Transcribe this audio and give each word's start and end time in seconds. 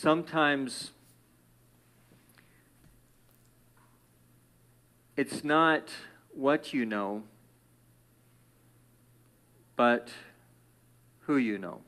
sometimes 0.00 0.92
it's 5.16 5.42
not 5.42 5.90
what 6.32 6.72
you 6.72 6.86
know, 6.86 7.24
but 9.74 10.08
who 11.22 11.36
you 11.36 11.58
know. 11.58 11.80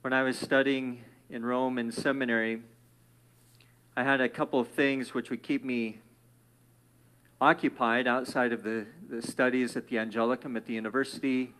When 0.00 0.14
I 0.14 0.22
was 0.22 0.38
studying 0.38 1.04
in 1.28 1.44
Rome 1.44 1.76
in 1.76 1.92
seminary, 1.92 2.62
I 3.94 4.04
had 4.04 4.22
a 4.22 4.28
couple 4.28 4.58
of 4.58 4.68
things 4.68 5.12
which 5.12 5.28
would 5.28 5.42
keep 5.42 5.62
me 5.62 5.98
occupied 7.42 8.06
outside 8.06 8.54
of 8.54 8.62
the, 8.62 8.86
the 9.10 9.20
studies 9.20 9.76
at 9.76 9.88
the 9.88 9.96
Angelicum 9.96 10.56
at 10.56 10.64
the 10.64 10.72
university 10.72 11.52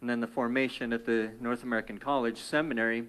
and 0.00 0.08
then 0.08 0.20
the 0.20 0.26
formation 0.26 0.92
at 0.92 1.04
the 1.04 1.32
North 1.40 1.62
American 1.62 1.98
College 1.98 2.38
Seminary. 2.38 3.04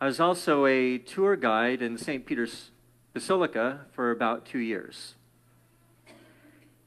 I 0.00 0.06
was 0.06 0.20
also 0.20 0.66
a 0.66 0.98
tour 0.98 1.36
guide 1.36 1.82
in 1.82 1.98
St. 1.98 2.24
Peter's 2.24 2.70
Basilica 3.12 3.86
for 3.92 4.10
about 4.10 4.44
two 4.44 4.58
years. 4.58 5.14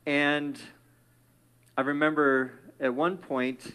And 0.05 0.59
I 1.77 1.81
remember 1.81 2.53
at 2.80 2.94
one 2.94 3.17
point, 3.17 3.73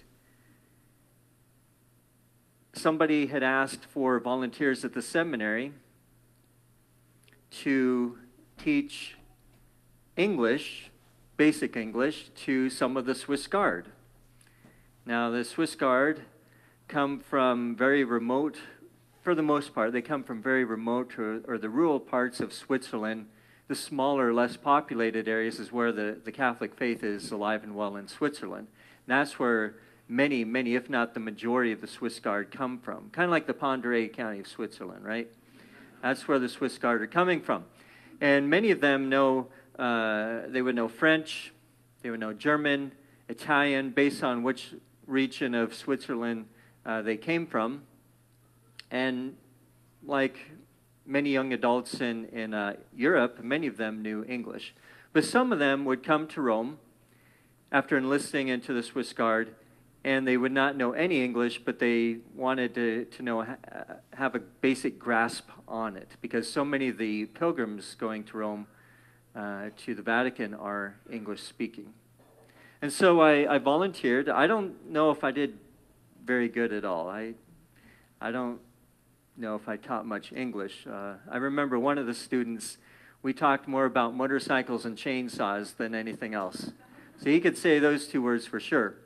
somebody 2.72 3.26
had 3.26 3.42
asked 3.42 3.84
for 3.84 4.18
volunteers 4.20 4.84
at 4.84 4.94
the 4.94 5.02
seminary 5.02 5.72
to 7.50 8.18
teach 8.58 9.16
English, 10.16 10.90
basic 11.36 11.76
English, 11.76 12.30
to 12.34 12.70
some 12.70 12.96
of 12.96 13.04
the 13.04 13.14
Swiss 13.14 13.46
Guard. 13.46 13.88
Now, 15.04 15.30
the 15.30 15.44
Swiss 15.44 15.74
Guard 15.74 16.22
come 16.86 17.18
from 17.18 17.74
very 17.74 18.04
remote, 18.04 18.58
for 19.20 19.34
the 19.34 19.42
most 19.42 19.74
part, 19.74 19.92
they 19.92 20.00
come 20.00 20.22
from 20.22 20.40
very 20.40 20.64
remote 20.64 21.18
or, 21.18 21.40
or 21.48 21.58
the 21.58 21.68
rural 21.68 21.98
parts 21.98 22.38
of 22.38 22.52
Switzerland. 22.52 23.26
The 23.66 23.74
smaller, 23.74 24.32
less 24.32 24.56
populated 24.56 25.26
areas 25.26 25.58
is 25.58 25.72
where 25.72 25.90
the, 25.90 26.18
the 26.24 26.30
Catholic 26.30 26.76
faith 26.76 27.02
is 27.02 27.32
alive 27.32 27.64
and 27.64 27.74
well 27.74 27.96
in 27.96 28.06
Switzerland. 28.06 28.68
And 29.06 29.18
that's 29.18 29.40
where 29.40 29.74
many, 30.06 30.44
many, 30.44 30.76
if 30.76 30.88
not 30.88 31.14
the 31.14 31.20
majority 31.20 31.72
of 31.72 31.80
the 31.80 31.88
Swiss 31.88 32.20
Guard 32.20 32.52
come 32.52 32.78
from. 32.78 33.10
Kind 33.10 33.24
of 33.24 33.30
like 33.32 33.48
the 33.48 33.54
d'Oreille 33.54 34.12
County 34.12 34.38
of 34.38 34.46
Switzerland, 34.46 35.04
right? 35.04 35.28
That's 36.00 36.28
where 36.28 36.38
the 36.38 36.48
Swiss 36.48 36.78
Guard 36.78 37.02
are 37.02 37.08
coming 37.08 37.40
from. 37.40 37.64
And 38.20 38.48
many 38.48 38.70
of 38.70 38.80
them 38.80 39.08
know, 39.08 39.48
uh, 39.76 40.42
they 40.46 40.62
would 40.62 40.76
know 40.76 40.86
French, 40.86 41.52
they 42.02 42.10
would 42.10 42.20
know 42.20 42.32
German, 42.32 42.92
Italian, 43.28 43.90
based 43.90 44.22
on 44.22 44.44
which 44.44 44.74
region 45.06 45.54
of 45.54 45.74
Switzerland 45.74 46.46
uh, 46.84 47.02
they 47.02 47.16
came 47.16 47.46
from. 47.46 47.82
And 48.90 49.36
like 50.04 50.38
many 51.06 51.30
young 51.30 51.52
adults 51.52 52.00
in, 52.00 52.26
in 52.26 52.54
uh, 52.54 52.74
Europe, 52.94 53.42
many 53.42 53.66
of 53.66 53.76
them 53.76 54.02
knew 54.02 54.24
English. 54.24 54.74
But 55.12 55.24
some 55.24 55.52
of 55.52 55.58
them 55.58 55.84
would 55.84 56.02
come 56.02 56.26
to 56.28 56.40
Rome 56.40 56.78
after 57.70 57.96
enlisting 57.96 58.48
into 58.48 58.72
the 58.72 58.82
Swiss 58.82 59.12
Guard 59.12 59.54
and 60.04 60.26
they 60.26 60.36
would 60.36 60.52
not 60.52 60.76
know 60.76 60.92
any 60.92 61.24
English, 61.24 61.60
but 61.64 61.78
they 61.78 62.18
wanted 62.34 62.74
to, 62.74 63.04
to 63.04 63.22
know, 63.22 63.46
have 64.14 64.34
a 64.34 64.40
basic 64.40 64.98
grasp 64.98 65.48
on 65.68 65.96
it, 65.96 66.16
because 66.20 66.50
so 66.50 66.64
many 66.64 66.88
of 66.88 66.98
the 66.98 67.26
pilgrims 67.26 67.94
going 67.94 68.24
to 68.24 68.36
Rome, 68.36 68.66
uh, 69.36 69.70
to 69.84 69.94
the 69.94 70.02
Vatican, 70.02 70.54
are 70.54 70.96
English 71.10 71.42
speaking. 71.42 71.94
And 72.82 72.92
so 72.92 73.20
I, 73.20 73.54
I, 73.54 73.58
volunteered. 73.58 74.28
I 74.28 74.48
don't 74.48 74.90
know 74.90 75.12
if 75.12 75.22
I 75.22 75.30
did 75.30 75.56
very 76.24 76.48
good 76.48 76.72
at 76.72 76.84
all. 76.84 77.08
I, 77.08 77.34
I 78.20 78.32
don't 78.32 78.58
know 79.36 79.54
if 79.54 79.68
I 79.68 79.76
taught 79.76 80.04
much 80.04 80.32
English. 80.32 80.84
Uh, 80.84 81.14
I 81.30 81.36
remember 81.36 81.78
one 81.78 81.96
of 81.96 82.06
the 82.06 82.14
students, 82.14 82.78
we 83.22 83.32
talked 83.32 83.68
more 83.68 83.84
about 83.84 84.16
motorcycles 84.16 84.84
and 84.84 84.98
chainsaws 84.98 85.76
than 85.76 85.94
anything 85.94 86.34
else. 86.34 86.72
So 87.18 87.30
he 87.30 87.38
could 87.38 87.56
say 87.56 87.78
those 87.78 88.08
two 88.08 88.20
words 88.20 88.46
for 88.46 88.58
sure. 88.58 88.96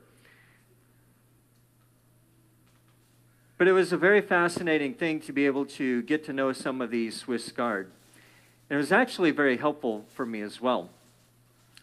But 3.59 3.67
it 3.67 3.73
was 3.73 3.93
a 3.93 3.97
very 3.97 4.21
fascinating 4.21 4.95
thing 4.95 5.19
to 5.21 5.31
be 5.31 5.45
able 5.45 5.67
to 5.67 6.01
get 6.01 6.25
to 6.25 6.33
know 6.33 6.51
some 6.51 6.81
of 6.81 6.89
these 6.89 7.15
Swiss 7.15 7.51
Guard. 7.51 7.91
And 8.71 8.77
it 8.77 8.81
was 8.81 8.91
actually 8.91 9.29
very 9.29 9.57
helpful 9.57 10.05
for 10.15 10.25
me 10.25 10.41
as 10.41 10.59
well. 10.59 10.89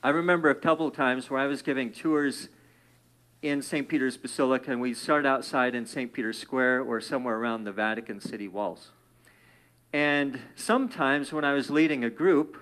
I 0.05 0.11
remember 0.11 0.51
a 0.51 0.55
couple 0.55 0.87
of 0.87 0.95
times 0.95 1.31
where 1.31 1.41
I 1.41 1.47
was 1.47 1.63
giving 1.63 1.91
tours 1.91 2.51
in 3.41 3.63
St. 3.63 3.89
Peter's 3.89 4.19
Basilica, 4.19 4.71
and 4.71 4.79
we'd 4.79 4.99
start 4.99 5.25
outside 5.25 5.75
in 5.75 5.87
St. 5.87 6.13
Peter's 6.13 6.39
Square 6.39 6.83
or 6.83 7.01
somewhere 7.01 7.37
around 7.39 7.65
the 7.65 7.73
Vatican 7.73 8.21
City 8.21 8.47
walls. 8.47 8.91
And 9.95 10.41
sometimes 10.57 11.33
when 11.33 11.43
I 11.43 11.55
was 11.55 11.71
leading 11.71 12.05
a 12.05 12.11
group, 12.11 12.59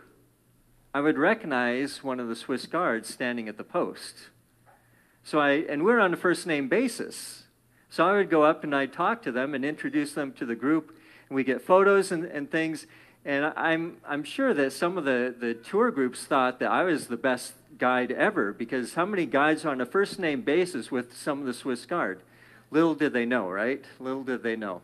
I 0.95 1.01
would 1.01 1.19
recognize 1.19 2.05
one 2.05 2.21
of 2.21 2.29
the 2.29 2.37
Swiss 2.37 2.67
guards 2.67 3.13
standing 3.13 3.49
at 3.49 3.57
the 3.57 3.65
post. 3.65 4.29
So 5.25 5.41
I, 5.41 5.65
and 5.69 5.83
we're 5.85 5.99
on 5.99 6.15
a 6.15 6.17
first 6.17 6.47
name 6.47 6.69
basis. 6.69 7.47
So 7.91 8.07
I 8.07 8.13
would 8.13 8.31
go 8.31 8.45
up 8.45 8.63
and 8.63 8.73
I'd 8.73 8.93
talk 8.93 9.21
to 9.23 9.33
them 9.33 9.53
and 9.53 9.65
introduce 9.65 10.13
them 10.13 10.33
to 10.35 10.47
the 10.47 10.55
group, 10.55 10.97
and 11.29 11.35
we 11.35 11.43
get 11.43 11.61
photos 11.61 12.13
and, 12.13 12.25
and 12.25 12.49
things. 12.49 12.87
And 13.25 13.53
I'm, 13.57 13.99
I'm 14.07 14.25
sure 14.25 14.53
that 14.53 14.73
some 14.73 14.99
of 14.99 15.05
the, 15.05 15.35
the 15.39 15.55
tour 15.55 15.91
groups 15.91 16.25
thought 16.25 16.59
that 16.59 16.71
I 16.71 16.83
was 16.83 17.07
the 17.07 17.17
best 17.17 17.55
guide 17.79 18.11
ever 18.11 18.53
because 18.53 18.95
how 18.95 19.07
many 19.07 19.27
guides 19.27 19.65
are 19.65 19.71
on 19.71 19.81
a 19.81 19.87
first 19.87 20.19
name 20.19 20.43
basis 20.43 20.91
with 20.91 21.17
some 21.17 21.41
of 21.41 21.47
the 21.47 21.55
Swiss 21.55 21.87
Guard? 21.87 22.23
Little 22.71 22.95
did 22.95 23.13
they 23.13 23.25
know, 23.25 23.49
right? 23.49 23.85
Little 24.01 24.25
did 24.25 24.43
they 24.43 24.57
know. 24.57 24.83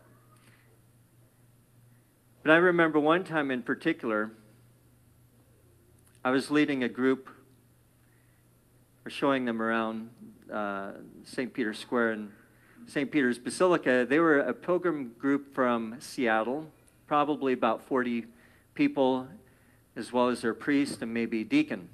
But 2.45 2.53
I 2.53 2.57
remember 2.57 3.01
one 3.01 3.25
time 3.25 3.51
in 3.51 3.63
particular, 3.63 4.31
I 6.25 6.31
was 6.31 6.51
leading 6.51 6.85
a 6.85 6.89
group 6.89 7.29
or 9.05 9.11
showing 9.11 9.47
them 9.47 9.61
around 9.61 10.11
uh, 10.53 10.93
St. 11.25 11.53
Peter's 11.53 11.79
Square, 11.79 12.13
and 12.13 12.31
St. 12.87 13.11
Peter's 13.11 13.39
Basilica, 13.39 14.07
they 14.09 14.19
were 14.19 14.39
a 14.39 14.55
pilgrim 14.55 15.15
group 15.19 15.55
from 15.55 15.97
Seattle, 15.99 16.71
probably 17.09 17.55
about 17.55 17.83
40 17.83 18.27
people, 18.75 19.27
as 19.97 20.13
well 20.13 20.29
as 20.29 20.43
their 20.43 20.55
priest 20.55 21.03
and 21.03 21.13
maybe 21.13 21.43
deacon. 21.43 21.89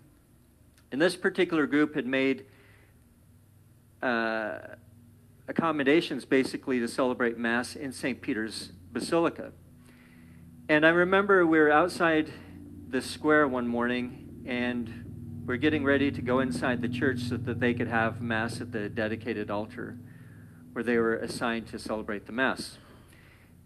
And 0.93 1.01
this 1.01 1.17
particular 1.17 1.67
group 1.67 1.95
had 1.95 2.07
made 2.07 2.45
uh, 4.03 4.59
accommodations 5.49 6.25
basically 6.25 6.81
to 6.81 6.89
celebrate 6.89 7.39
Mass 7.39 7.77
in 7.77 7.93
St. 7.93 8.21
Peter's 8.21 8.73
Basilica. 8.93 9.53
And 10.69 10.85
I 10.85 10.91
remember 10.91 11.47
we 11.47 11.59
were 11.59 11.71
outside 11.71 12.31
the 12.89 13.01
square 13.01 13.47
one 13.49 13.69
morning 13.69 14.45
and 14.47 15.43
we're 15.47 15.57
getting 15.57 15.85
ready 15.85 16.11
to 16.11 16.23
go 16.23 16.41
inside 16.41 16.83
the 16.83 16.89
church 16.89 17.21
so 17.21 17.37
that 17.37 17.61
they 17.61 17.75
could 17.75 17.89
have 17.89 18.21
Mass 18.21 18.61
at 18.61 18.73
the 18.73 18.89
dedicated 18.89 19.51
altar 19.51 19.99
where 20.73 20.83
they 20.83 20.97
were 20.97 21.17
assigned 21.17 21.67
to 21.69 21.79
celebrate 21.79 22.27
the 22.27 22.33
Mass. 22.33 22.79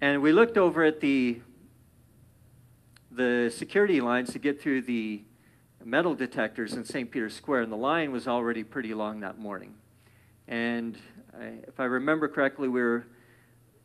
And 0.00 0.22
we 0.22 0.31
looked 0.31 0.56
over 0.56 0.84
at 0.84 1.00
the, 1.00 1.41
the 3.10 3.53
security 3.53 4.00
lines 4.00 4.32
to 4.32 4.38
get 4.38 4.62
through 4.62 4.82
the 4.82 5.25
metal 5.84 6.14
detectors 6.14 6.75
in 6.75 6.84
St. 6.84 7.10
Peter's 7.10 7.34
Square, 7.34 7.62
and 7.62 7.72
the 7.72 7.76
line 7.76 8.12
was 8.12 8.28
already 8.28 8.62
pretty 8.62 8.94
long 8.94 9.19
that 9.20 9.38
morning. 9.41 9.75
And 10.47 10.97
I, 11.36 11.47
if 11.66 11.81
I 11.81 11.84
remember 11.86 12.28
correctly, 12.28 12.69
we 12.69 12.81
were 12.81 13.06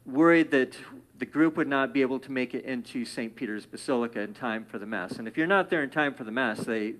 worried 0.06 0.52
that 0.52 0.78
the 1.18 1.26
group 1.26 1.58
would 1.58 1.68
not 1.68 1.94
be 1.94 2.02
able 2.02 2.20
to 2.20 2.32
make 2.32 2.54
it 2.54 2.64
into 2.64 3.06
St. 3.06 3.36
Peter's 3.36 3.66
Basilica 3.66 4.22
in 4.22 4.36
time 4.36 4.66
for 4.66 4.78
the 4.78 4.86
Mass. 4.86 5.14
And 5.14 5.28
if 5.28 5.36
you're 5.36 5.48
not 5.48 5.72
there 5.72 5.82
in 5.82 5.90
time 5.90 6.14
for 6.14 6.26
the 6.26 6.32
Mass, 6.32 6.60
they, 6.60 6.94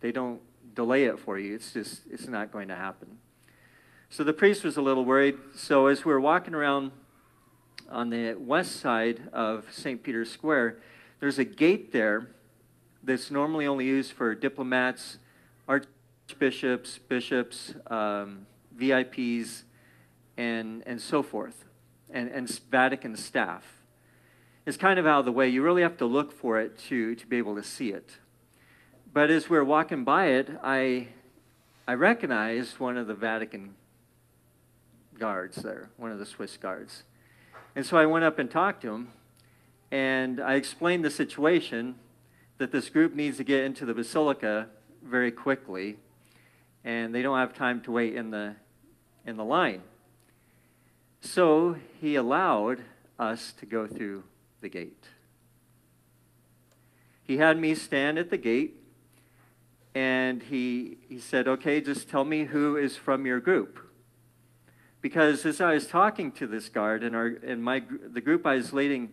they 0.00 0.12
don't 0.12 0.42
delay 0.74 1.04
it 1.04 1.18
for 1.18 1.38
you. 1.38 1.54
It's 1.54 1.72
just, 1.72 2.02
it's 2.10 2.28
not 2.28 2.52
going 2.52 2.68
to 2.68 2.76
happen. 2.76 3.16
So 4.10 4.22
the 4.22 4.34
priest 4.34 4.64
was 4.64 4.76
a 4.76 4.82
little 4.82 5.06
worried. 5.06 5.38
So 5.54 5.86
as 5.86 6.04
we 6.04 6.12
were 6.12 6.20
walking 6.20 6.54
around 6.54 6.92
on 7.90 8.10
the 8.10 8.34
west 8.34 8.80
side 8.80 9.28
of 9.32 9.66
St. 9.70 10.02
Peter's 10.02 10.30
Square, 10.30 10.78
there's 11.20 11.38
a 11.38 11.44
gate 11.44 11.92
there 11.92 12.28
that's 13.02 13.30
normally 13.30 13.66
only 13.66 13.84
used 13.84 14.12
for 14.12 14.34
diplomats, 14.34 15.18
archbishops, 15.68 16.98
bishops, 16.98 17.74
um, 17.88 18.46
VIPs, 18.76 19.62
and, 20.36 20.82
and 20.86 21.00
so 21.00 21.22
forth, 21.22 21.64
and, 22.10 22.28
and 22.30 22.48
Vatican 22.70 23.16
staff. 23.16 23.64
It's 24.66 24.76
kind 24.76 24.98
of 24.98 25.06
out 25.06 25.20
of 25.20 25.24
the 25.26 25.32
way. 25.32 25.48
You 25.48 25.62
really 25.62 25.82
have 25.82 25.98
to 25.98 26.06
look 26.06 26.32
for 26.32 26.58
it 26.58 26.78
to, 26.88 27.14
to 27.14 27.26
be 27.26 27.36
able 27.36 27.54
to 27.56 27.62
see 27.62 27.90
it. 27.90 28.18
But 29.12 29.30
as 29.30 29.48
we 29.48 29.58
we're 29.58 29.64
walking 29.64 30.04
by 30.04 30.26
it, 30.26 30.48
I, 30.62 31.08
I 31.86 31.94
recognized 31.94 32.80
one 32.80 32.96
of 32.96 33.06
the 33.06 33.14
Vatican 33.14 33.74
guards 35.18 35.56
there, 35.56 35.90
one 35.96 36.10
of 36.10 36.18
the 36.18 36.26
Swiss 36.26 36.56
guards. 36.56 37.04
And 37.76 37.84
so 37.84 37.96
I 37.96 38.06
went 38.06 38.24
up 38.24 38.38
and 38.38 38.50
talked 38.50 38.82
to 38.82 38.92
him, 38.92 39.08
and 39.90 40.40
I 40.40 40.54
explained 40.54 41.04
the 41.04 41.10
situation 41.10 41.96
that 42.58 42.70
this 42.70 42.88
group 42.88 43.14
needs 43.14 43.36
to 43.38 43.44
get 43.44 43.64
into 43.64 43.84
the 43.84 43.94
basilica 43.94 44.68
very 45.02 45.32
quickly, 45.32 45.96
and 46.84 47.14
they 47.14 47.22
don't 47.22 47.38
have 47.38 47.54
time 47.54 47.80
to 47.82 47.92
wait 47.92 48.14
in 48.14 48.30
the 48.30 48.56
in 49.26 49.36
the 49.36 49.44
line. 49.44 49.82
So 51.20 51.76
he 52.00 52.14
allowed 52.16 52.82
us 53.18 53.52
to 53.58 53.66
go 53.66 53.86
through 53.86 54.24
the 54.60 54.68
gate. 54.68 55.04
He 57.22 57.38
had 57.38 57.58
me 57.58 57.74
stand 57.74 58.18
at 58.18 58.30
the 58.30 58.36
gate 58.36 58.76
and 59.94 60.42
he, 60.42 60.98
he 61.08 61.18
said, 61.18 61.48
Okay, 61.48 61.80
just 61.80 62.08
tell 62.08 62.24
me 62.24 62.44
who 62.44 62.76
is 62.76 62.96
from 62.96 63.24
your 63.24 63.40
group. 63.40 63.78
Because 65.04 65.44
as 65.44 65.60
I 65.60 65.74
was 65.74 65.86
talking 65.86 66.32
to 66.32 66.46
this 66.46 66.70
guard, 66.70 67.04
and, 67.04 67.14
our, 67.14 67.26
and 67.26 67.62
my, 67.62 67.82
the 68.10 68.22
group 68.22 68.46
I 68.46 68.54
was 68.54 68.72
leading 68.72 69.10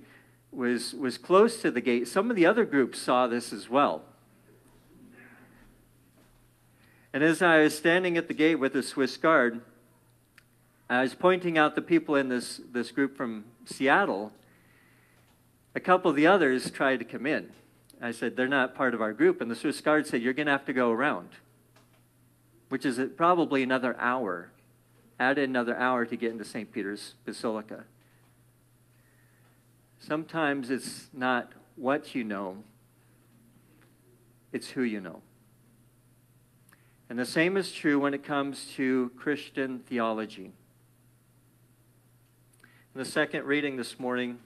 was, 0.49 0.93
was 0.93 1.17
close 1.17 1.61
to 1.63 1.69
the 1.69 1.81
gate, 1.81 2.07
some 2.07 2.29
of 2.29 2.37
the 2.37 2.45
other 2.45 2.63
groups 2.63 2.97
saw 2.97 3.27
this 3.27 3.51
as 3.51 3.69
well. 3.69 4.01
And 7.11 7.21
as 7.21 7.41
I 7.41 7.63
was 7.63 7.77
standing 7.77 8.15
at 8.15 8.29
the 8.29 8.33
gate 8.33 8.55
with 8.55 8.71
the 8.71 8.81
Swiss 8.81 9.17
guard, 9.17 9.59
I 10.89 11.01
was 11.01 11.13
pointing 11.13 11.57
out 11.57 11.75
the 11.75 11.81
people 11.81 12.15
in 12.15 12.29
this, 12.29 12.61
this 12.71 12.89
group 12.89 13.17
from 13.17 13.43
Seattle. 13.65 14.31
A 15.75 15.81
couple 15.81 16.09
of 16.09 16.15
the 16.15 16.25
others 16.25 16.71
tried 16.71 16.99
to 16.99 17.05
come 17.05 17.25
in. 17.25 17.49
I 18.01 18.11
said, 18.11 18.37
They're 18.37 18.47
not 18.47 18.75
part 18.75 18.93
of 18.93 19.01
our 19.01 19.11
group. 19.11 19.41
And 19.41 19.51
the 19.51 19.57
Swiss 19.57 19.81
guard 19.81 20.07
said, 20.07 20.21
You're 20.21 20.31
going 20.31 20.45
to 20.45 20.53
have 20.53 20.65
to 20.67 20.73
go 20.73 20.89
around, 20.89 21.31
which 22.69 22.85
is 22.85 22.97
probably 23.17 23.61
another 23.61 23.93
hour. 23.99 24.51
Add 25.21 25.37
another 25.37 25.77
hour 25.77 26.03
to 26.03 26.15
get 26.15 26.31
into 26.31 26.43
St. 26.43 26.71
Peter's 26.71 27.13
Basilica. 27.25 27.83
Sometimes 29.99 30.71
it's 30.71 31.09
not 31.13 31.51
what 31.75 32.15
you 32.15 32.23
know, 32.23 32.63
it's 34.51 34.71
who 34.71 34.81
you 34.81 34.99
know. 34.99 35.21
And 37.07 37.19
the 37.19 37.25
same 37.27 37.55
is 37.55 37.71
true 37.71 37.99
when 37.99 38.15
it 38.15 38.23
comes 38.23 38.65
to 38.77 39.11
Christian 39.15 39.81
theology. 39.81 40.53
In 42.95 42.95
the 42.95 43.05
second 43.05 43.45
reading 43.45 43.77
this 43.77 43.99
morning, 43.99 44.39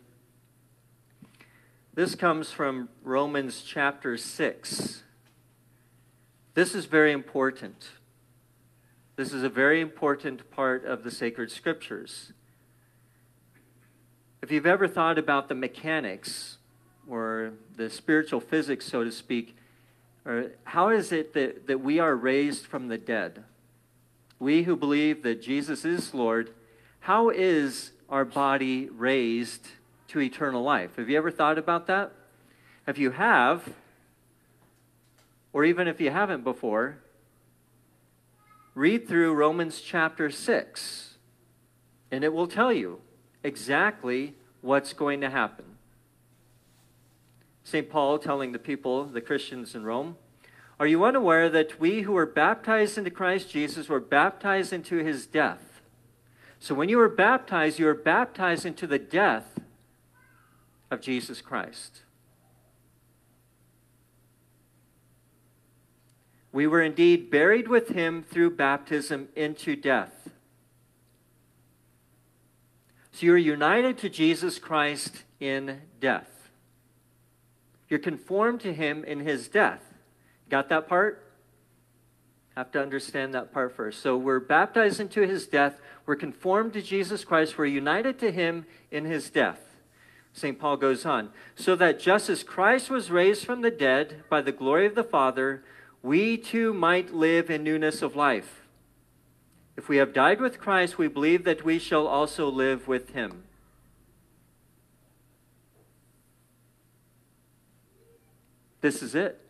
this 1.94 2.16
comes 2.16 2.52
from 2.52 2.90
Romans 3.02 3.64
chapter 3.66 4.18
6. 4.18 5.04
This 6.54 6.76
is 6.76 6.84
very 6.84 7.14
important. 7.14 7.92
This 9.16 9.32
is 9.32 9.44
a 9.44 9.50
very 9.50 9.80
important 9.80 10.52
part 10.52 10.84
of 10.84 11.06
the 11.06 11.12
sacred 11.12 11.50
scriptures. 11.50 12.34
If 14.42 14.52
you've 14.52 14.66
ever 14.66 14.90
thought 14.90 15.18
about 15.18 15.48
the 15.48 15.56
mechanics 15.56 16.58
or 17.08 17.54
the 17.78 17.90
spiritual 17.90 18.42
physics, 18.42 18.86
so 18.86 19.06
to 19.06 19.12
speak, 19.12 19.56
or 20.26 20.52
how 20.66 20.90
is 20.90 21.14
it 21.14 21.34
that, 21.34 21.68
that 21.68 21.80
we 21.80 21.98
are 21.98 22.14
raised 22.14 22.66
from 22.66 22.90
the 22.90 22.98
dead? 22.98 23.46
We 24.38 24.64
who 24.64 24.76
believe 24.76 25.24
that 25.24 25.42
Jesus 25.42 25.86
is 25.86 26.14
Lord, 26.14 26.52
how 27.00 27.30
is 27.30 27.92
our 28.10 28.26
body 28.26 28.90
raised 28.90 29.68
to 30.10 30.20
eternal 30.20 30.62
life? 30.62 30.98
Have 30.98 31.10
you 31.10 31.18
ever 31.18 31.32
thought 31.32 31.58
about 31.58 31.88
that? 31.88 32.12
If 32.86 32.98
you 32.98 33.12
have, 33.12 33.70
or 35.54 35.64
even 35.64 35.88
if 35.88 36.02
you 36.02 36.12
haven't 36.12 36.44
before, 36.44 36.98
read 38.76 39.08
through 39.08 39.34
Romans 39.34 39.80
chapter 39.80 40.30
6, 40.30 41.16
and 42.12 42.26
it 42.26 42.34
will 42.34 42.46
tell 42.46 42.74
you 42.74 43.00
exactly 43.42 44.36
what's 44.60 44.92
going 44.92 45.22
to 45.22 45.30
happen. 45.30 45.66
St. 47.64 47.90
Paul 47.90 48.20
telling 48.20 48.52
the 48.52 48.60
people, 48.60 49.06
the 49.06 49.22
Christians 49.22 49.76
in 49.76 49.86
Rome, 49.86 50.18
Are 50.78 50.86
you 50.86 51.06
unaware 51.06 51.50
that 51.50 51.80
we 51.80 52.02
who 52.02 52.12
were 52.12 52.26
baptized 52.26 52.98
into 52.98 53.10
Christ 53.10 53.50
Jesus 53.50 53.88
were 53.88 54.02
baptized 54.02 54.74
into 54.74 54.98
his 54.98 55.26
death? 55.26 55.82
So 56.60 56.76
when 56.76 56.90
you 56.90 56.98
were 56.98 57.10
baptized, 57.10 57.80
you 57.80 57.86
were 57.86 57.94
baptized 57.94 58.66
into 58.66 58.86
the 58.88 59.00
death 59.00 59.58
of 60.92 61.00
Jesus 61.00 61.42
Christ. 61.42 62.02
We 66.56 66.68
were 66.68 66.82
indeed 66.82 67.30
buried 67.30 67.68
with 67.68 67.90
him 67.90 68.24
through 68.24 68.52
baptism 68.52 69.28
into 69.36 69.76
death. 69.76 70.30
So 73.12 73.26
you're 73.26 73.38
united 73.38 73.98
to 73.98 74.10
Jesus 74.10 74.58
Christ 74.58 75.26
in 75.42 75.82
death. 76.00 76.30
You're 77.90 78.00
conformed 78.00 78.62
to 78.62 78.74
him 78.74 79.04
in 79.04 79.20
his 79.20 79.50
death. 79.50 79.82
Got 80.50 80.70
that 80.70 80.88
part? 80.88 81.30
Have 82.56 82.72
to 82.72 82.82
understand 82.82 83.34
that 83.34 83.52
part 83.52 83.76
first. 83.76 84.02
So 84.02 84.16
we're 84.16 84.40
baptized 84.40 85.02
into 85.02 85.28
his 85.28 85.48
death. 85.48 85.82
We're 86.06 86.16
conformed 86.16 86.72
to 86.72 86.82
Jesus 86.82 87.26
Christ. 87.26 87.58
We're 87.58 87.66
united 87.66 88.18
to 88.20 88.32
him 88.32 88.66
in 88.92 89.04
his 89.04 89.30
death. 89.30 89.60
St. 90.32 90.58
Paul 90.58 90.78
goes 90.78 91.06
on. 91.06 91.32
So 91.58 91.76
that 91.76 92.00
just 92.00 92.30
as 92.30 92.44
Christ 92.44 92.90
was 92.90 93.12
raised 93.12 93.46
from 93.46 93.60
the 93.60 93.72
dead 93.72 94.24
by 94.30 94.40
the 94.40 94.54
glory 94.54 94.86
of 94.86 94.96
the 94.96 95.04
Father, 95.04 95.62
we 96.06 96.38
too 96.38 96.72
might 96.72 97.16
live 97.16 97.50
in 97.50 97.64
newness 97.64 98.04
of 98.04 98.16
life. 98.16 98.62
If 99.76 99.90
we 99.90 99.98
have 99.98 100.14
died 100.14 100.40
with 100.40 100.60
Christ, 100.60 101.00
we 101.00 101.08
believe 101.08 101.44
that 101.46 101.66
we 101.66 101.80
shall 101.80 102.06
also 102.06 102.48
live 102.48 102.88
with 102.88 103.10
him. 103.10 103.44
This 108.82 109.02
is 109.02 109.16
it. 109.16 109.42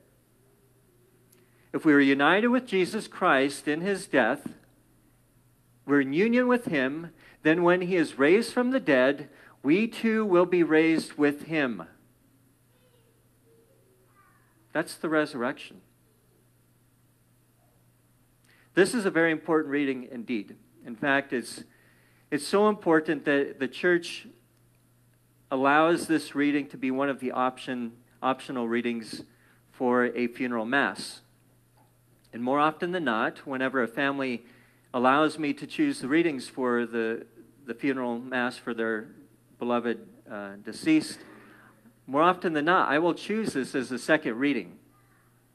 If 1.74 1.84
we 1.84 1.92
are 1.92 2.00
united 2.00 2.48
with 2.48 2.66
Jesus 2.66 3.10
Christ 3.10 3.68
in 3.68 3.82
his 3.82 4.08
death, 4.08 4.48
we're 5.86 6.00
in 6.00 6.14
union 6.14 6.48
with 6.48 6.66
him, 6.66 7.12
then 7.44 7.64
when 7.64 7.82
he 7.82 7.98
is 7.98 8.18
raised 8.18 8.54
from 8.54 8.72
the 8.72 8.80
dead, 8.80 9.28
we 9.62 9.88
too 9.88 10.26
will 10.26 10.46
be 10.46 10.64
raised 10.64 11.16
with 11.16 11.44
him. 11.44 11.84
That's 14.72 14.96
the 14.96 15.10
resurrection. 15.10 15.82
This 18.76 18.94
is 18.94 19.06
a 19.06 19.10
very 19.10 19.32
important 19.32 19.72
reading 19.72 20.10
indeed. 20.12 20.58
In 20.86 20.98
fact, 20.98 21.32
it's, 21.32 21.64
it's 22.30 22.46
so 22.46 22.68
important 22.68 23.24
that 23.24 23.58
the 23.58 23.70
church 23.70 24.28
allows 25.50 26.08
this 26.08 26.36
reading 26.36 26.68
to 26.68 26.78
be 26.78 26.92
one 26.92 27.08
of 27.08 27.22
the 27.22 27.32
option 27.32 27.94
optional 28.22 28.68
readings 28.68 29.24
for 29.72 30.08
a 30.08 30.28
funeral 30.28 30.66
mass. 30.66 31.22
And 32.34 32.44
more 32.44 32.60
often 32.60 32.92
than 32.92 33.06
not, 33.06 33.48
whenever 33.48 33.82
a 33.82 33.88
family 33.88 34.44
allows 34.94 35.40
me 35.40 35.54
to 35.54 35.66
choose 35.66 36.00
the 36.00 36.10
readings 36.10 36.50
for 36.50 36.86
the, 36.86 37.26
the 37.66 37.74
funeral 37.74 38.20
mass 38.20 38.58
for 38.58 38.74
their 38.74 39.08
beloved 39.58 40.06
uh, 40.30 40.50
deceased, 40.66 41.20
more 42.08 42.24
often 42.24 42.52
than 42.52 42.66
not, 42.66 42.90
I 42.90 43.00
will 43.00 43.14
choose 43.14 43.54
this 43.54 43.74
as 43.74 43.90
a 43.94 44.00
second 44.00 44.38
reading 44.38 44.80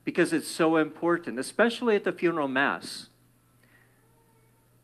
because 0.05 0.33
it's 0.33 0.49
so 0.49 0.77
important, 0.77 1.39
especially 1.39 1.97
at 1.97 2.05
the 2.05 2.13
funeral 2.13 2.49
mass. 2.49 3.10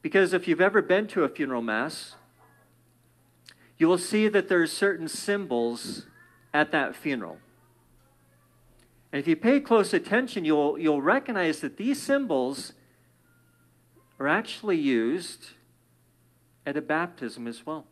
Because 0.06 0.32
if 0.32 0.46
you've 0.46 0.60
ever 0.60 0.82
been 0.82 1.08
to 1.08 1.24
a 1.24 1.28
funeral 1.28 1.62
mass, 1.62 2.14
you 3.76 3.88
will 3.88 3.98
see 3.98 4.28
that 4.28 4.48
there 4.48 4.62
are 4.62 4.66
certain 4.68 5.08
symbols 5.08 6.06
at 6.54 6.70
that 6.70 6.94
funeral. 6.94 7.38
And 9.10 9.18
if 9.18 9.26
you 9.26 9.34
pay 9.34 9.58
close 9.58 9.92
attention, 9.92 10.44
you'll, 10.44 10.78
you'll 10.78 11.02
recognize 11.02 11.58
that 11.58 11.76
these 11.76 12.00
symbols 12.00 12.72
are 14.20 14.28
actually 14.28 14.76
used 14.76 15.48
at 16.64 16.76
a 16.76 16.80
baptism 16.80 17.48
as 17.48 17.66
well. 17.66 17.84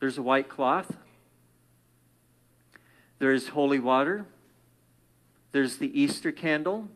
There's 0.00 0.18
a 0.18 0.22
white 0.22 0.48
cloth, 0.48 0.96
there's 3.20 3.50
holy 3.50 3.78
water, 3.78 4.26
there's 5.52 5.76
the 5.76 5.96
Easter 5.96 6.32
candle, 6.32 6.88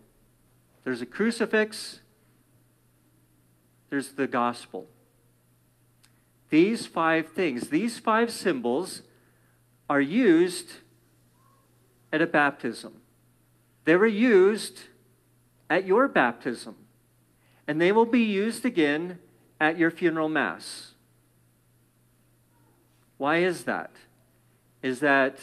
there's 0.83 1.01
a 1.01 1.07
crucifix, 1.07 2.01
there's 3.91 4.13
the 4.13 4.27
gospel. 4.27 4.87
These 6.51 6.87
five 6.87 7.29
things, 7.29 7.69
these 7.69 7.99
five 7.99 8.31
symbols, 8.31 9.03
are 9.89 10.01
used 10.01 10.71
at 12.13 12.23
a 12.23 12.27
baptism. 12.27 13.01
They 13.85 13.97
were 13.97 14.07
used 14.07 14.81
at 15.71 15.87
your 15.87 16.09
baptism, 16.09 16.77
and 17.67 17.81
they 17.81 17.93
will 17.93 18.07
be 18.07 18.23
used 18.23 18.65
again 18.65 19.19
at 19.61 19.79
your 19.79 19.91
funeral 19.91 20.29
mass. 20.29 20.93
Why 23.19 23.39
is 23.39 23.65
that? 23.65 23.91
Is 24.83 25.01
that 25.01 25.39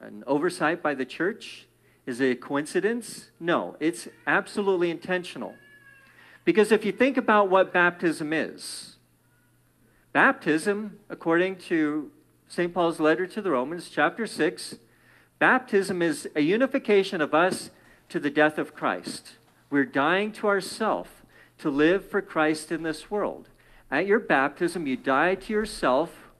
an 0.00 0.24
oversight 0.26 0.82
by 0.82 0.94
the 0.94 1.04
church? 1.04 1.66
Is 2.04 2.20
it 2.20 2.30
a 2.32 2.34
coincidence? 2.36 3.30
No, 3.38 3.76
it's 3.78 4.08
absolutely 4.26 4.90
intentional. 4.90 5.54
Because 6.44 6.72
if 6.72 6.84
you 6.84 6.92
think 6.92 7.16
about 7.16 7.50
what 7.50 7.72
baptism 7.72 8.32
is, 8.32 8.96
baptism, 10.12 10.98
according 11.08 11.56
to 11.56 12.10
St. 12.48 12.72
Paul's 12.72 12.98
letter 13.00 13.26
to 13.26 13.42
the 13.42 13.50
Romans, 13.50 13.90
chapter 13.90 14.26
6, 14.26 14.76
Baptism 15.40 16.02
is 16.02 16.28
a 16.36 16.42
unification 16.42 17.22
of 17.22 17.32
us 17.32 17.70
to 18.10 18.20
the 18.20 18.30
death 18.30 18.58
of 18.58 18.74
Christ. 18.74 19.38
We're 19.70 19.86
dying 19.86 20.32
to 20.32 20.46
ourself 20.46 21.24
to 21.58 21.70
live 21.70 22.08
for 22.08 22.20
Christ 22.20 22.70
in 22.70 22.82
this 22.82 23.10
world. 23.10 23.48
At 23.90 24.06
your 24.06 24.20
baptism, 24.20 24.86
you 24.86 24.98
die 24.98 25.34
to 25.36 25.52
yourself, 25.52 26.30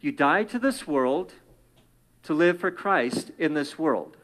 you 0.00 0.12
die 0.12 0.44
to 0.44 0.60
this 0.60 0.86
world 0.86 1.34
to 2.22 2.32
live 2.32 2.60
for 2.60 2.70
Christ 2.70 3.32
in 3.36 3.54
this 3.54 3.76
world. 3.76 4.16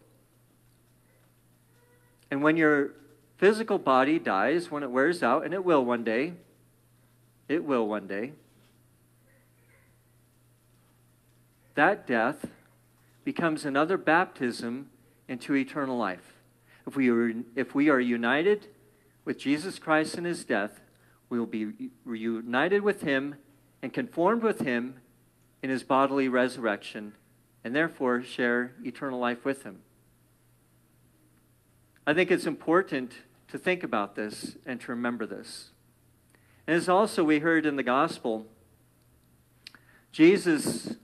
And 2.31 2.45
when 2.45 2.57
your 2.57 2.93
physical 3.37 3.79
body 3.79 4.19
dies, 4.19 4.71
when 4.71 4.83
it 4.83 4.91
wears 4.91 5.23
out, 5.23 5.45
and 5.45 5.53
it 5.53 5.65
will 5.65 5.85
one 5.85 6.05
day, 6.05 6.35
it 7.49 7.65
will 7.65 7.87
one 7.87 8.07
day, 8.07 8.33
that 11.75 12.07
death 12.07 12.47
becomes 13.25 13.65
another 13.65 13.97
baptism 13.99 14.89
into 15.29 15.55
eternal 15.55 15.99
life. 15.99 16.35
If 16.87 16.97
we 16.97 17.11
are, 17.11 17.33
if 17.55 17.75
we 17.75 17.89
are 17.91 18.01
united 18.01 18.69
with 19.25 19.39
Jesus 19.39 19.79
Christ 19.79 20.17
in 20.17 20.25
his 20.25 20.45
death, 20.45 20.81
we 21.29 21.39
will 21.39 21.47
be 21.47 21.91
reunited 22.05 22.83
with 22.83 23.03
him 23.03 23.35
and 23.83 23.93
conformed 23.93 24.43
with 24.43 24.61
him 24.61 24.97
in 25.63 25.71
his 25.71 25.83
bodily 25.83 26.29
resurrection, 26.29 27.13
and 27.65 27.75
therefore 27.75 28.23
share 28.23 28.73
eternal 28.85 29.19
life 29.19 29.45
with 29.45 29.65
him. 29.65 29.81
I 32.07 32.15
think 32.15 32.31
it's 32.31 32.47
important 32.47 33.13
to 33.49 33.59
think 33.59 33.83
about 33.83 34.15
this 34.15 34.57
and 34.65 34.81
to 34.83 34.93
remember 34.93 35.27
this. 35.27 35.71
And 36.67 36.77
as 36.77 36.89
also 36.89 37.25
we 37.25 37.41
heard 37.41 37.67
in 37.67 37.75
the 37.75 37.83
gospel, 37.83 38.47
Jesus, 40.13 40.95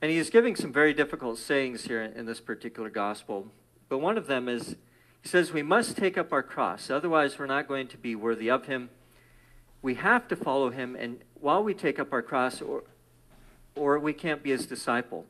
and 0.00 0.10
he 0.10 0.16
is 0.16 0.30
giving 0.30 0.54
some 0.54 0.72
very 0.72 0.94
difficult 0.94 1.38
sayings 1.38 1.86
here 1.86 2.02
in 2.02 2.24
this 2.24 2.40
particular 2.40 2.88
gospel, 2.88 3.48
but 3.88 3.98
one 3.98 4.16
of 4.16 4.28
them 4.28 4.48
is 4.48 4.76
he 5.22 5.28
says, 5.28 5.52
We 5.52 5.62
must 5.62 5.96
take 5.96 6.16
up 6.16 6.32
our 6.32 6.42
cross, 6.42 6.90
otherwise, 6.90 7.38
we're 7.38 7.46
not 7.46 7.68
going 7.68 7.88
to 7.88 7.96
be 7.96 8.14
worthy 8.14 8.50
of 8.50 8.66
him. 8.66 8.90
We 9.80 9.94
have 9.94 10.28
to 10.28 10.36
follow 10.36 10.70
him, 10.70 10.96
and 10.96 11.18
while 11.34 11.62
we 11.62 11.74
take 11.74 11.98
up 11.98 12.12
our 12.12 12.22
cross, 12.22 12.62
or, 12.62 12.84
or 13.74 13.98
we 13.98 14.12
can't 14.12 14.42
be 14.42 14.50
his 14.50 14.66
disciple. 14.66 15.26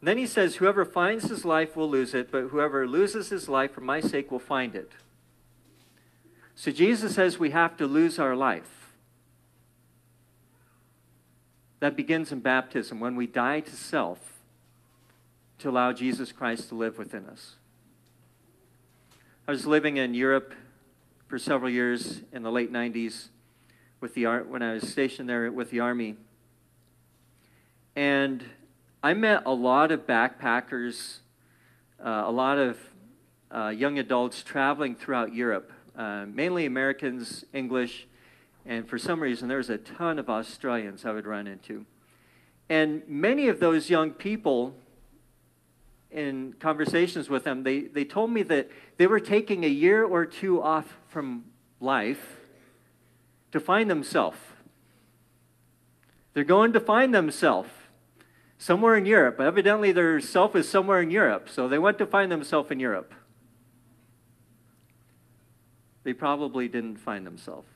And 0.00 0.08
then 0.08 0.18
he 0.18 0.26
says, 0.26 0.56
Whoever 0.56 0.84
finds 0.84 1.28
his 1.28 1.44
life 1.44 1.76
will 1.76 1.88
lose 1.88 2.14
it, 2.14 2.30
but 2.32 2.48
whoever 2.48 2.86
loses 2.86 3.28
his 3.28 3.48
life 3.48 3.72
for 3.72 3.82
my 3.82 4.00
sake 4.00 4.30
will 4.30 4.38
find 4.38 4.74
it. 4.74 4.92
So 6.54 6.70
Jesus 6.70 7.14
says 7.14 7.38
we 7.38 7.50
have 7.50 7.76
to 7.78 7.86
lose 7.86 8.18
our 8.18 8.36
life. 8.36 8.92
That 11.80 11.96
begins 11.96 12.32
in 12.32 12.40
baptism 12.40 13.00
when 13.00 13.16
we 13.16 13.26
die 13.26 13.60
to 13.60 13.76
self 13.76 14.18
to 15.58 15.70
allow 15.70 15.92
Jesus 15.92 16.32
Christ 16.32 16.68
to 16.70 16.74
live 16.74 16.98
within 16.98 17.26
us. 17.26 17.56
I 19.46 19.52
was 19.52 19.66
living 19.66 19.96
in 19.96 20.14
Europe 20.14 20.54
for 21.28 21.38
several 21.38 21.70
years 21.70 22.20
in 22.32 22.42
the 22.42 22.50
late 22.50 22.72
90s 22.72 23.28
with 24.00 24.14
the 24.14 24.26
when 24.26 24.62
I 24.62 24.74
was 24.74 24.88
stationed 24.88 25.28
there 25.28 25.50
with 25.52 25.70
the 25.70 25.80
army. 25.80 26.16
And 27.94 28.44
I 29.02 29.14
met 29.14 29.44
a 29.46 29.52
lot 29.52 29.92
of 29.92 30.06
backpackers, 30.06 31.20
uh, 32.04 32.24
a 32.26 32.30
lot 32.30 32.58
of 32.58 32.78
uh, 33.50 33.68
young 33.68 33.98
adults 33.98 34.42
traveling 34.42 34.94
throughout 34.94 35.34
Europe, 35.34 35.72
uh, 35.96 36.26
mainly 36.26 36.66
Americans, 36.66 37.46
English, 37.54 38.06
and 38.66 38.86
for 38.86 38.98
some 38.98 39.20
reason 39.20 39.48
there 39.48 39.56
was 39.56 39.70
a 39.70 39.78
ton 39.78 40.18
of 40.18 40.28
Australians 40.28 41.06
I 41.06 41.12
would 41.12 41.26
run 41.26 41.46
into. 41.46 41.86
And 42.68 43.02
many 43.08 43.48
of 43.48 43.58
those 43.58 43.88
young 43.88 44.10
people 44.10 44.74
in 46.10 46.54
conversations 46.60 47.30
with 47.30 47.44
them, 47.44 47.62
they, 47.62 47.80
they 47.80 48.04
told 48.04 48.30
me 48.30 48.42
that 48.42 48.68
they 48.98 49.06
were 49.06 49.20
taking 49.20 49.64
a 49.64 49.68
year 49.68 50.04
or 50.04 50.26
two 50.26 50.62
off 50.62 50.98
from 51.08 51.44
life 51.80 52.36
to 53.52 53.60
find 53.60 53.88
themselves. 53.88 54.36
They're 56.34 56.44
going 56.44 56.74
to 56.74 56.80
find 56.80 57.14
themselves 57.14 57.70
somewhere 58.60 58.94
in 58.94 59.06
Europe. 59.06 59.40
Evidently, 59.40 59.90
their 59.90 60.20
self 60.20 60.54
is 60.54 60.68
somewhere 60.68 61.00
in 61.00 61.10
Europe, 61.10 61.48
so 61.48 61.66
they 61.66 61.78
went 61.78 61.96
to 61.96 62.04
find 62.04 62.30
themselves 62.30 62.70
in 62.70 62.78
Europe. 62.78 63.14
They 66.04 66.12
probably 66.12 66.68
didn't 66.68 66.98
find 66.98 67.26
themselves. 67.26 67.66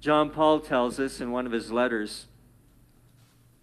John 0.00 0.30
Paul 0.30 0.60
tells 0.60 0.98
us 0.98 1.20
in 1.20 1.30
one 1.30 1.44
of 1.44 1.52
his 1.52 1.70
letters, 1.70 2.26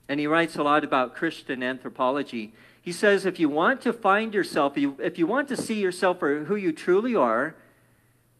and 0.07 0.19
he 0.19 0.27
writes 0.27 0.55
a 0.55 0.63
lot 0.63 0.83
about 0.83 1.15
Christian 1.15 1.63
anthropology. 1.63 2.53
He 2.79 2.91
says, 2.91 3.25
if 3.25 3.39
you 3.39 3.49
want 3.49 3.81
to 3.81 3.93
find 3.93 4.35
yourself, 4.35 4.73
if 4.77 5.17
you 5.17 5.25
want 5.25 5.47
to 5.47 5.57
see 5.57 5.81
yourself 5.81 6.19
for 6.19 6.43
who 6.43 6.55
you 6.55 6.71
truly 6.71 7.15
are, 7.15 7.55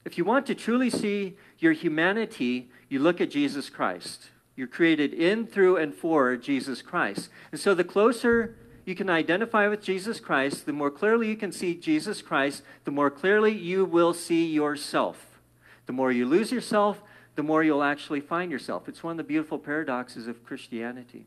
if 0.06 0.18
you 0.18 0.26
want 0.26 0.46
to 0.46 0.54
truly 0.54 0.92
see 0.92 1.38
your 1.58 1.74
humanity, 1.74 2.70
you 2.88 3.00
look 3.00 3.20
at 3.20 3.32
Jesus 3.32 3.70
Christ. 3.70 4.30
You're 4.56 4.68
created 4.68 5.14
in, 5.14 5.48
through, 5.48 5.78
and 5.78 5.94
for 5.94 6.36
Jesus 6.38 6.82
Christ. 6.82 7.30
And 7.52 7.60
so 7.60 7.74
the 7.74 7.84
closer 7.84 8.56
you 8.86 8.96
can 8.96 9.10
identify 9.10 9.68
with 9.68 9.82
Jesus 9.82 10.20
Christ, 10.20 10.66
the 10.66 10.74
more 10.74 10.92
clearly 10.92 11.28
you 11.28 11.36
can 11.36 11.52
see 11.52 11.74
Jesus 11.74 12.22
Christ, 12.22 12.64
the 12.84 12.92
more 12.92 13.10
clearly 13.10 13.52
you 13.52 13.86
will 13.86 14.14
see 14.14 14.46
yourself. 14.46 15.40
The 15.86 15.94
more 15.94 16.12
you 16.12 16.26
lose 16.26 16.52
yourself, 16.52 17.02
the 17.36 17.44
more 17.44 17.64
you'll 17.64 17.84
actually 17.84 18.20
find 18.20 18.52
yourself. 18.52 18.88
It's 18.88 19.04
one 19.04 19.12
of 19.12 19.18
the 19.18 19.24
beautiful 19.24 19.58
paradoxes 19.58 20.28
of 20.28 20.44
Christianity. 20.44 21.26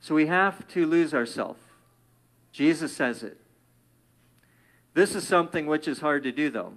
So 0.00 0.14
we 0.14 0.26
have 0.26 0.66
to 0.68 0.86
lose 0.86 1.14
ourselves. 1.14 1.60
Jesus 2.52 2.96
says 2.96 3.22
it. 3.22 3.36
This 4.94 5.14
is 5.14 5.26
something 5.26 5.66
which 5.66 5.86
is 5.86 6.00
hard 6.00 6.24
to 6.24 6.32
do, 6.32 6.50
though. 6.50 6.72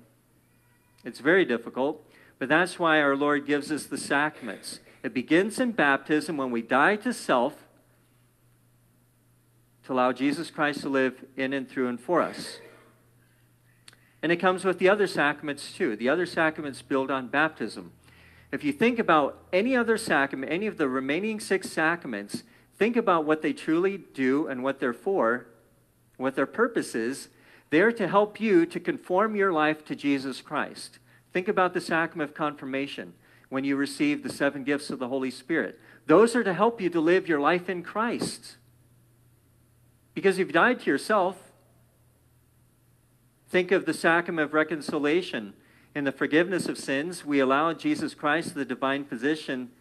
It's 1.03 1.19
very 1.19 1.45
difficult, 1.45 2.05
but 2.43 2.49
that's 2.49 2.77
why 2.77 2.99
our 2.99 3.15
Lord 3.15 3.47
gives 3.47 3.71
us 3.71 3.85
the 3.85 3.97
sacraments. 3.97 4.81
It 5.01 5.13
begins 5.13 5.61
in 5.61 5.71
baptism 5.71 6.35
when 6.35 6.51
we 6.51 6.61
die 6.61 6.97
to 6.97 7.13
self 7.13 7.55
to 9.85 9.93
allow 9.93 10.11
Jesus 10.11 10.51
Christ 10.51 10.81
to 10.81 10.89
live 10.89 11.23
in 11.37 11.53
and 11.53 11.69
through 11.69 11.87
and 11.87 11.97
for 11.97 12.21
us. 12.21 12.57
And 14.21 14.29
it 14.29 14.41
comes 14.41 14.65
with 14.65 14.77
the 14.77 14.89
other 14.89 15.07
sacraments 15.07 15.71
too. 15.71 15.95
The 15.95 16.09
other 16.09 16.25
sacraments 16.25 16.81
build 16.81 17.09
on 17.09 17.29
baptism. 17.29 17.93
If 18.51 18.65
you 18.65 18.73
think 18.73 18.99
about 18.99 19.41
any 19.53 19.73
other 19.73 19.97
sacrament, 19.97 20.51
any 20.51 20.67
of 20.67 20.77
the 20.77 20.89
remaining 20.89 21.39
six 21.39 21.69
sacraments, 21.69 22.43
think 22.77 22.97
about 22.97 23.23
what 23.23 23.41
they 23.41 23.53
truly 23.53 23.99
do 24.13 24.47
and 24.47 24.65
what 24.65 24.81
they're 24.81 24.91
for, 24.91 25.47
what 26.17 26.35
their 26.35 26.45
purpose 26.45 26.93
is. 26.93 27.29
They're 27.69 27.93
to 27.93 28.09
help 28.09 28.41
you 28.41 28.65
to 28.65 28.81
conform 28.81 29.33
your 29.33 29.53
life 29.53 29.85
to 29.85 29.95
Jesus 29.95 30.41
Christ. 30.41 30.99
Think 31.33 31.47
about 31.47 31.73
the 31.73 31.81
sacrament 31.81 32.29
of 32.29 32.35
confirmation 32.35 33.13
when 33.49 33.63
you 33.63 33.75
receive 33.75 34.23
the 34.23 34.31
seven 34.31 34.63
gifts 34.63 34.89
of 34.89 34.99
the 34.99 35.07
Holy 35.07 35.31
Spirit. 35.31 35.79
Those 36.05 36.35
are 36.35 36.43
to 36.43 36.53
help 36.53 36.79
you 36.79 36.89
to 36.91 36.99
live 36.99 37.27
your 37.27 37.39
life 37.39 37.69
in 37.69 37.81
Christ. 37.81 38.57
Because 40.13 40.37
you've 40.37 40.53
died 40.53 40.79
to 40.81 40.91
yourself. 40.91 41.51
Think 43.49 43.71
of 43.71 43.85
the 43.85 43.93
sacrament 43.93 44.45
of 44.45 44.53
reconciliation. 44.53 45.53
In 45.95 46.03
the 46.03 46.11
forgiveness 46.11 46.67
of 46.67 46.77
sins, 46.77 47.25
we 47.25 47.39
allow 47.39 47.73
Jesus 47.73 48.13
Christ, 48.13 48.53
the 48.53 48.65
divine 48.65 49.05
physician, 49.05 49.71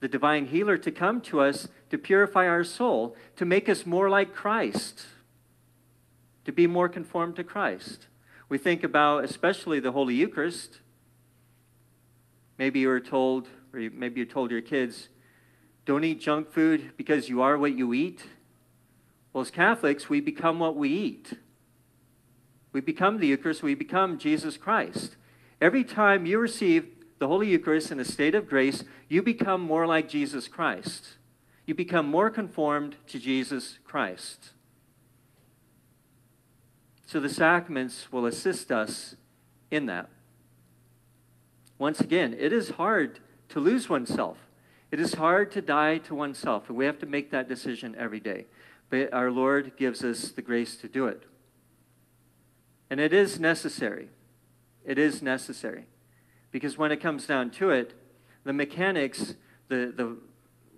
the 0.00 0.08
divine 0.08 0.46
healer, 0.46 0.76
to 0.78 0.90
come 0.90 1.20
to 1.22 1.40
us 1.40 1.68
to 1.90 1.98
purify 1.98 2.46
our 2.46 2.64
soul, 2.64 3.16
to 3.36 3.44
make 3.44 3.68
us 3.68 3.86
more 3.86 4.10
like 4.10 4.34
Christ, 4.34 5.06
to 6.44 6.52
be 6.52 6.66
more 6.66 6.88
conformed 6.88 7.36
to 7.36 7.44
Christ. 7.44 8.06
We 8.48 8.58
think 8.58 8.84
about 8.84 9.24
especially 9.24 9.80
the 9.80 9.92
Holy 9.92 10.14
Eucharist. 10.14 10.80
Maybe 12.58 12.80
you 12.80 12.88
were 12.88 13.00
told, 13.00 13.48
or 13.72 13.80
maybe 13.80 14.20
you 14.20 14.26
told 14.26 14.50
your 14.50 14.60
kids, 14.60 15.08
don't 15.84 16.04
eat 16.04 16.20
junk 16.20 16.52
food 16.52 16.92
because 16.96 17.28
you 17.28 17.42
are 17.42 17.58
what 17.58 17.76
you 17.76 17.92
eat. 17.92 18.24
Well, 19.32 19.42
as 19.42 19.50
Catholics, 19.50 20.08
we 20.08 20.20
become 20.20 20.58
what 20.58 20.76
we 20.76 20.88
eat. 20.88 21.34
We 22.72 22.80
become 22.80 23.18
the 23.18 23.26
Eucharist, 23.28 23.62
we 23.62 23.74
become 23.74 24.18
Jesus 24.18 24.56
Christ. 24.56 25.16
Every 25.60 25.84
time 25.84 26.26
you 26.26 26.38
receive 26.38 26.88
the 27.18 27.28
Holy 27.28 27.48
Eucharist 27.48 27.90
in 27.90 28.00
a 28.00 28.04
state 28.04 28.34
of 28.34 28.48
grace, 28.48 28.84
you 29.08 29.22
become 29.22 29.60
more 29.60 29.86
like 29.86 30.08
Jesus 30.08 30.48
Christ. 30.48 31.16
You 31.66 31.74
become 31.74 32.06
more 32.06 32.30
conformed 32.30 32.96
to 33.06 33.18
Jesus 33.18 33.78
Christ. 33.84 34.53
So 37.06 37.20
the 37.20 37.28
sacraments 37.28 38.10
will 38.10 38.26
assist 38.26 38.72
us 38.72 39.16
in 39.70 39.86
that. 39.86 40.08
Once 41.78 42.00
again, 42.00 42.34
it 42.38 42.52
is 42.52 42.70
hard 42.70 43.20
to 43.50 43.60
lose 43.60 43.88
oneself. 43.88 44.38
It 44.90 45.00
is 45.00 45.14
hard 45.14 45.50
to 45.52 45.60
die 45.60 45.98
to 45.98 46.14
oneself, 46.14 46.68
and 46.68 46.78
we 46.78 46.86
have 46.86 46.98
to 47.00 47.06
make 47.06 47.30
that 47.32 47.48
decision 47.48 47.96
every 47.98 48.20
day. 48.20 48.46
But 48.90 49.12
our 49.12 49.30
Lord 49.30 49.72
gives 49.76 50.04
us 50.04 50.30
the 50.30 50.42
grace 50.42 50.76
to 50.76 50.88
do 50.88 51.06
it. 51.06 51.24
And 52.90 53.00
it 53.00 53.12
is 53.12 53.40
necessary. 53.40 54.08
It 54.84 54.98
is 54.98 55.20
necessary. 55.20 55.86
Because 56.52 56.78
when 56.78 56.92
it 56.92 56.98
comes 56.98 57.26
down 57.26 57.50
to 57.52 57.70
it, 57.70 57.92
the 58.44 58.52
mechanics, 58.52 59.34
the, 59.68 59.92
the, 59.96 60.16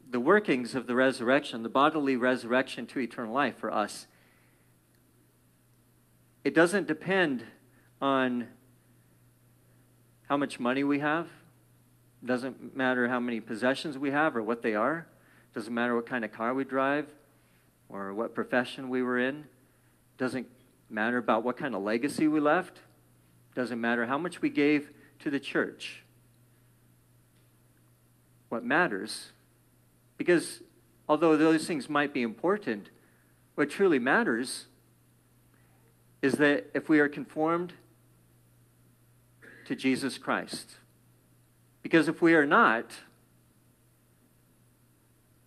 the 0.09 0.21
workings 0.21 0.75
of 0.75 0.87
the 0.87 0.95
resurrection, 0.95 1.63
the 1.63 1.69
bodily 1.69 2.17
resurrection 2.17 2.87
to 2.87 3.01
eternal 3.01 3.35
life 3.35 3.59
for 3.59 3.71
us, 3.71 4.07
it 6.47 6.55
doesn't 6.55 6.87
depend 6.87 7.43
on 8.01 8.47
how 10.29 10.37
much 10.37 10.61
money 10.61 10.85
we 10.85 11.01
have. 11.01 11.27
It 12.23 12.27
Doesn't 12.27 12.77
matter 12.77 13.09
how 13.09 13.19
many 13.19 13.41
possessions 13.41 13.99
we 13.99 14.13
have 14.13 14.37
or 14.37 14.45
what 14.45 14.63
they 14.63 14.77
are. 14.77 15.09
It 15.51 15.55
Doesn't 15.57 15.75
matter 15.75 15.97
what 15.97 16.07
kind 16.07 16.25
of 16.25 16.31
car 16.31 16.55
we 16.55 16.63
drive 16.63 17.09
or 17.89 18.15
what 18.15 18.33
profession 18.33 18.89
we 18.89 19.03
were 19.03 19.19
in. 19.19 19.39
It 19.39 20.19
Doesn't 20.19 20.47
matter 20.89 21.19
about 21.19 21.43
what 21.43 21.57
kind 21.57 21.75
of 21.75 21.83
legacy 21.83 22.29
we 22.29 22.39
left. 22.39 22.77
It 22.77 23.57
Doesn't 23.57 23.81
matter 23.81 24.07
how 24.07 24.17
much 24.17 24.41
we 24.41 24.49
gave 24.49 24.91
to 25.19 25.31
the 25.31 25.41
church. 25.41 26.05
What 28.51 28.65
matters, 28.65 29.33
because 30.17 30.63
although 31.09 31.37
those 31.37 31.67
things 31.67 31.89
might 31.89 32.15
be 32.15 32.23
important, 32.23 32.91
what 33.57 33.69
truly 33.69 33.99
matters 33.99 34.67
is 36.23 36.35
that 36.35 36.71
if 36.75 36.89
we 36.89 36.99
are 36.99 37.09
conformed 37.09 37.73
to 39.67 39.75
Jesus 39.75 40.17
Christ. 40.17 40.77
Because 41.83 42.09
if 42.09 42.23
we 42.23 42.35
are 42.35 42.47
not, 42.47 42.91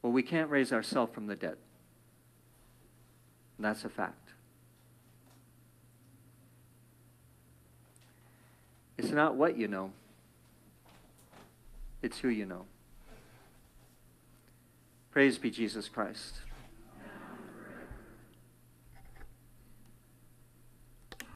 well, 0.02 0.12
we 0.12 0.24
can't 0.24 0.50
raise 0.50 0.72
ourselves 0.72 1.14
from 1.14 1.28
the 1.28 1.36
dead. 1.36 1.58
And 3.58 3.66
that's 3.66 3.84
a 3.84 3.90
fact. 3.90 4.30
It's 8.98 9.12
not 9.12 9.36
what 9.36 9.58
you 9.58 9.68
know, 9.70 9.92
it's 12.02 12.20
who 12.20 12.28
you 12.28 12.46
know. 12.46 12.66
Praise 15.12 15.38
be 15.38 15.50
Jesus 15.50 15.88
Christ. 15.88 16.36